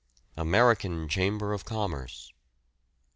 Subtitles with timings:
[0.35, 2.31] AMERICAN CHAMBER OF COMMERCE.